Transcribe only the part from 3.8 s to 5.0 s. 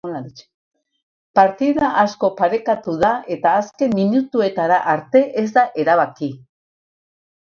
minutuetara